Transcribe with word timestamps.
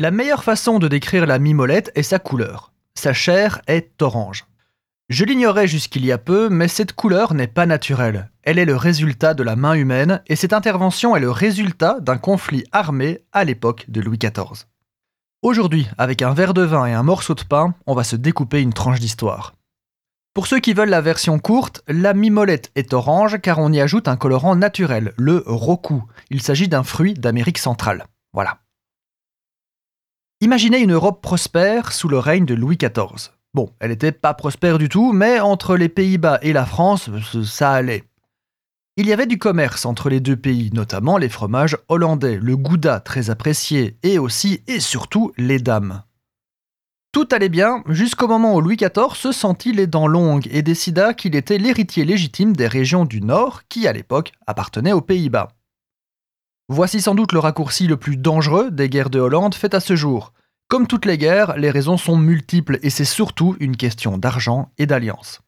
La 0.00 0.10
meilleure 0.10 0.44
façon 0.44 0.78
de 0.78 0.88
décrire 0.88 1.26
la 1.26 1.38
mimolette 1.38 1.92
est 1.94 2.02
sa 2.02 2.18
couleur. 2.18 2.72
Sa 2.94 3.12
chair 3.12 3.60
est 3.66 4.00
orange. 4.00 4.46
Je 5.10 5.26
l'ignorais 5.26 5.66
jusqu'il 5.66 6.06
y 6.06 6.10
a 6.10 6.16
peu, 6.16 6.48
mais 6.48 6.68
cette 6.68 6.94
couleur 6.94 7.34
n'est 7.34 7.46
pas 7.46 7.66
naturelle. 7.66 8.30
Elle 8.42 8.58
est 8.58 8.64
le 8.64 8.76
résultat 8.76 9.34
de 9.34 9.42
la 9.42 9.56
main 9.56 9.74
humaine, 9.74 10.22
et 10.26 10.36
cette 10.36 10.54
intervention 10.54 11.16
est 11.16 11.20
le 11.20 11.30
résultat 11.30 11.98
d'un 12.00 12.16
conflit 12.16 12.64
armé 12.72 13.20
à 13.32 13.44
l'époque 13.44 13.84
de 13.88 14.00
Louis 14.00 14.16
XIV. 14.16 14.64
Aujourd'hui, 15.42 15.86
avec 15.98 16.22
un 16.22 16.32
verre 16.32 16.54
de 16.54 16.62
vin 16.62 16.86
et 16.86 16.94
un 16.94 17.02
morceau 17.02 17.34
de 17.34 17.44
pain, 17.44 17.74
on 17.86 17.94
va 17.94 18.02
se 18.02 18.16
découper 18.16 18.62
une 18.62 18.72
tranche 18.72 19.00
d'histoire. 19.00 19.52
Pour 20.32 20.46
ceux 20.46 20.60
qui 20.60 20.72
veulent 20.72 20.88
la 20.88 21.02
version 21.02 21.38
courte, 21.38 21.82
la 21.88 22.14
mimolette 22.14 22.70
est 22.74 22.94
orange 22.94 23.38
car 23.42 23.58
on 23.58 23.70
y 23.70 23.82
ajoute 23.82 24.08
un 24.08 24.16
colorant 24.16 24.56
naturel, 24.56 25.12
le 25.18 25.44
roku. 25.44 26.04
Il 26.30 26.40
s'agit 26.40 26.68
d'un 26.68 26.84
fruit 26.84 27.12
d'Amérique 27.12 27.58
centrale. 27.58 28.06
Voilà. 28.32 28.60
Imaginez 30.42 30.78
une 30.78 30.94
Europe 30.94 31.20
prospère 31.20 31.92
sous 31.92 32.08
le 32.08 32.18
règne 32.18 32.46
de 32.46 32.54
Louis 32.54 32.78
XIV. 32.78 33.30
Bon, 33.52 33.68
elle 33.78 33.90
n'était 33.90 34.10
pas 34.10 34.32
prospère 34.32 34.78
du 34.78 34.88
tout, 34.88 35.12
mais 35.12 35.38
entre 35.38 35.76
les 35.76 35.90
Pays-Bas 35.90 36.38
et 36.40 36.54
la 36.54 36.64
France, 36.64 37.10
ça 37.44 37.72
allait. 37.72 38.04
Il 38.96 39.06
y 39.06 39.12
avait 39.12 39.26
du 39.26 39.36
commerce 39.36 39.84
entre 39.84 40.08
les 40.08 40.20
deux 40.20 40.36
pays, 40.36 40.70
notamment 40.72 41.18
les 41.18 41.28
fromages 41.28 41.76
hollandais, 41.88 42.38
le 42.40 42.56
gouda 42.56 43.00
très 43.00 43.28
apprécié, 43.28 43.98
et 44.02 44.18
aussi 44.18 44.62
et 44.66 44.80
surtout 44.80 45.30
les 45.36 45.58
dames. 45.58 46.04
Tout 47.12 47.28
allait 47.32 47.50
bien 47.50 47.82
jusqu'au 47.90 48.26
moment 48.26 48.54
où 48.54 48.62
Louis 48.62 48.76
XIV 48.76 49.14
se 49.14 49.32
sentit 49.32 49.72
les 49.72 49.86
dents 49.86 50.06
longues 50.06 50.48
et 50.50 50.62
décida 50.62 51.12
qu'il 51.12 51.36
était 51.36 51.58
l'héritier 51.58 52.06
légitime 52.06 52.56
des 52.56 52.66
régions 52.66 53.04
du 53.04 53.20
Nord 53.20 53.64
qui, 53.68 53.86
à 53.86 53.92
l'époque, 53.92 54.32
appartenaient 54.46 54.92
aux 54.92 55.02
Pays-Bas. 55.02 55.48
Voici 56.72 57.00
sans 57.00 57.16
doute 57.16 57.32
le 57.32 57.40
raccourci 57.40 57.88
le 57.88 57.96
plus 57.96 58.16
dangereux 58.16 58.70
des 58.70 58.88
guerres 58.88 59.10
de 59.10 59.18
Hollande 59.18 59.56
faites 59.56 59.74
à 59.74 59.80
ce 59.80 59.96
jour. 59.96 60.32
Comme 60.68 60.86
toutes 60.86 61.04
les 61.04 61.18
guerres, 61.18 61.56
les 61.56 61.72
raisons 61.72 61.96
sont 61.96 62.16
multiples 62.16 62.78
et 62.84 62.90
c'est 62.90 63.04
surtout 63.04 63.56
une 63.58 63.76
question 63.76 64.18
d'argent 64.18 64.70
et 64.78 64.86
d'alliance. 64.86 65.40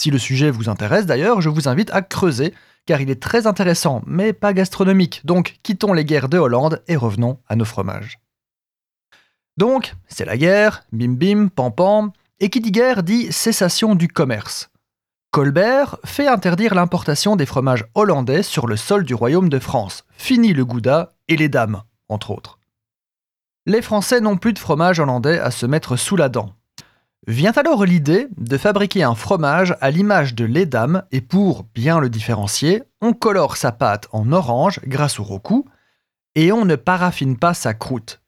Si 0.00 0.10
le 0.10 0.16
sujet 0.16 0.50
vous 0.50 0.70
intéresse 0.70 1.04
d'ailleurs, 1.04 1.42
je 1.42 1.50
vous 1.50 1.68
invite 1.68 1.90
à 1.90 2.00
creuser 2.00 2.54
car 2.86 3.02
il 3.02 3.10
est 3.10 3.22
très 3.22 3.46
intéressant 3.46 4.02
mais 4.06 4.32
pas 4.32 4.54
gastronomique. 4.54 5.20
Donc 5.26 5.58
quittons 5.62 5.92
les 5.92 6.06
guerres 6.06 6.30
de 6.30 6.38
Hollande 6.38 6.82
et 6.88 6.96
revenons 6.96 7.40
à 7.46 7.56
nos 7.56 7.66
fromages. 7.66 8.18
Donc, 9.58 9.94
c'est 10.08 10.24
la 10.24 10.38
guerre, 10.38 10.84
bim 10.92 11.12
bim, 11.12 11.48
pam 11.48 11.74
pam, 11.74 12.10
et 12.40 12.48
qui 12.48 12.60
dit 12.60 12.72
guerre 12.72 13.02
dit 13.02 13.30
cessation 13.30 13.94
du 13.94 14.08
commerce. 14.08 14.70
Colbert 15.34 15.96
fait 16.04 16.28
interdire 16.28 16.76
l'importation 16.76 17.34
des 17.34 17.44
fromages 17.44 17.86
hollandais 17.96 18.44
sur 18.44 18.68
le 18.68 18.76
sol 18.76 19.02
du 19.02 19.14
royaume 19.14 19.48
de 19.48 19.58
France. 19.58 20.04
Fini 20.16 20.52
le 20.52 20.64
gouda 20.64 21.14
et 21.26 21.36
les 21.36 21.48
dames, 21.48 21.82
entre 22.08 22.30
autres. 22.30 22.60
Les 23.66 23.82
Français 23.82 24.20
n'ont 24.20 24.36
plus 24.36 24.52
de 24.52 24.60
fromage 24.60 25.00
hollandais 25.00 25.40
à 25.40 25.50
se 25.50 25.66
mettre 25.66 25.96
sous 25.96 26.14
la 26.14 26.28
dent. 26.28 26.54
Vient 27.26 27.50
alors 27.50 27.84
l'idée 27.84 28.28
de 28.36 28.56
fabriquer 28.56 29.02
un 29.02 29.16
fromage 29.16 29.76
à 29.80 29.90
l'image 29.90 30.36
de 30.36 30.44
lait 30.44 30.66
dames 30.66 31.02
et 31.10 31.20
pour 31.20 31.64
bien 31.74 31.98
le 31.98 32.10
différencier, 32.10 32.84
on 33.00 33.12
colore 33.12 33.56
sa 33.56 33.72
pâte 33.72 34.06
en 34.12 34.30
orange 34.30 34.78
grâce 34.86 35.18
au 35.18 35.24
roku 35.24 35.64
et 36.36 36.52
on 36.52 36.64
ne 36.64 36.76
paraffine 36.76 37.36
pas 37.36 37.54
sa 37.54 37.74
croûte. 37.74 38.22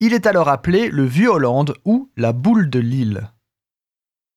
Il 0.00 0.12
est 0.12 0.26
alors 0.26 0.50
appelé 0.50 0.90
le 0.90 1.06
Vieux 1.06 1.30
Hollande 1.30 1.72
ou 1.86 2.10
la 2.18 2.34
boule 2.34 2.68
de 2.68 2.80
Lille. 2.80 3.30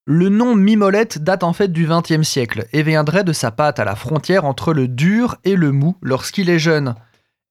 Le 0.06 0.28
nom 0.28 0.54
mimolette 0.54 1.24
date 1.24 1.44
en 1.44 1.54
fait 1.54 1.70
du 1.70 1.88
XXe 1.88 2.28
siècle 2.28 2.68
et 2.74 2.84
viendrait 2.84 3.24
de 3.24 3.32
sa 3.32 3.52
pâte 3.52 3.80
à 3.80 3.86
la 3.86 3.96
frontière 3.96 4.44
entre 4.44 4.74
le 4.74 4.90
dur 4.90 5.38
et 5.46 5.56
le 5.56 5.72
mou 5.72 5.96
lorsqu'il 6.02 6.50
est 6.50 6.60
jeune. 6.60 6.96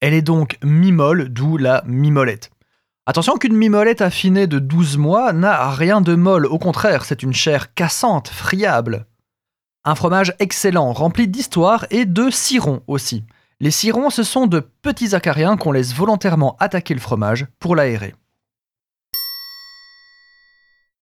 Elle 0.03 0.13
est 0.13 0.21
donc 0.21 0.59
mimole, 0.63 1.31
d'où 1.31 1.57
la 1.57 1.83
mimolette. 1.87 2.51
Attention 3.07 3.39
qu'une 3.39 3.57
mimolette 3.57 4.03
affinée 4.03 4.47
de 4.47 4.59
12 4.59 4.99
mois 4.99 5.33
n'a 5.33 5.71
rien 5.71 6.03
de 6.03 6.15
molle, 6.15 6.45
au 6.45 6.59
contraire, 6.59 7.07
c'est 7.07 7.23
une 7.23 7.33
chair 7.33 7.73
cassante, 7.73 8.29
friable. 8.29 9.07
Un 9.87 9.95
fromage 9.95 10.35
excellent, 10.39 10.93
rempli 10.93 11.29
d'histoire 11.29 11.87
et 11.91 12.05
de 12.05 12.29
cirons 12.29 12.83
aussi. 12.87 13.25
Les 13.61 13.71
cirons, 13.71 14.11
ce 14.11 14.25
sont 14.25 14.47
de 14.47 14.61
petits 14.61 15.15
acariens 15.15 15.57
qu'on 15.57 15.73
laisse 15.73 15.95
volontairement 15.95 16.57
attaquer 16.61 16.93
le 16.93 17.01
fromage 17.01 17.47
pour 17.59 17.77
l'aérer. 17.77 18.15